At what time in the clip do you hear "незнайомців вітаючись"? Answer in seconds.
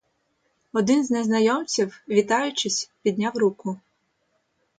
1.11-2.91